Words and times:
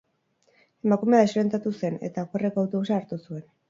Emakumea 0.87 1.21
desorientatu 1.29 1.77
zen, 1.83 2.03
eta 2.11 2.27
okerreko 2.29 2.67
autobusa 2.67 3.01
hartu 3.01 3.25
zuen. 3.27 3.51